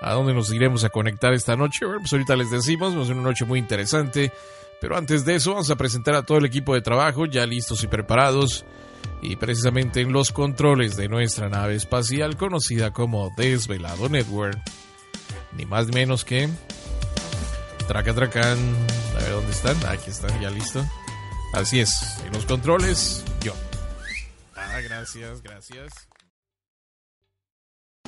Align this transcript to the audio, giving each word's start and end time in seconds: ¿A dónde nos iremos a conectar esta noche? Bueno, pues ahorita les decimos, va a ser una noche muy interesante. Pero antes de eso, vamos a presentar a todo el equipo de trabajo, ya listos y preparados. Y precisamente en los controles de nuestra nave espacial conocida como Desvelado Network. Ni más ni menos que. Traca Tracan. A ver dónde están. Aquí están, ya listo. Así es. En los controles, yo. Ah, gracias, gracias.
¿A 0.00 0.12
dónde 0.12 0.32
nos 0.32 0.52
iremos 0.52 0.84
a 0.84 0.90
conectar 0.90 1.32
esta 1.32 1.56
noche? 1.56 1.84
Bueno, 1.84 2.00
pues 2.00 2.12
ahorita 2.12 2.36
les 2.36 2.50
decimos, 2.50 2.96
va 2.96 3.02
a 3.02 3.06
ser 3.06 3.14
una 3.14 3.24
noche 3.24 3.44
muy 3.44 3.58
interesante. 3.58 4.32
Pero 4.80 4.96
antes 4.96 5.24
de 5.24 5.34
eso, 5.34 5.52
vamos 5.52 5.70
a 5.70 5.76
presentar 5.76 6.14
a 6.14 6.22
todo 6.22 6.38
el 6.38 6.44
equipo 6.44 6.74
de 6.74 6.82
trabajo, 6.82 7.26
ya 7.26 7.44
listos 7.46 7.82
y 7.82 7.88
preparados. 7.88 8.64
Y 9.22 9.34
precisamente 9.36 10.00
en 10.00 10.12
los 10.12 10.30
controles 10.30 10.96
de 10.96 11.08
nuestra 11.08 11.48
nave 11.48 11.74
espacial 11.74 12.36
conocida 12.36 12.92
como 12.92 13.32
Desvelado 13.36 14.08
Network. 14.08 14.58
Ni 15.56 15.66
más 15.66 15.86
ni 15.86 15.94
menos 15.94 16.24
que. 16.24 16.48
Traca 17.88 18.14
Tracan. 18.14 18.58
A 19.16 19.22
ver 19.22 19.32
dónde 19.32 19.50
están. 19.50 19.76
Aquí 19.86 20.10
están, 20.10 20.40
ya 20.40 20.50
listo. 20.50 20.84
Así 21.54 21.80
es. 21.80 22.18
En 22.24 22.32
los 22.32 22.44
controles, 22.44 23.24
yo. 23.40 23.54
Ah, 24.54 24.80
gracias, 24.80 25.42
gracias. 25.42 26.08